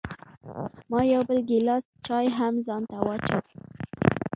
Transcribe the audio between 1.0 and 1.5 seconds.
یو بل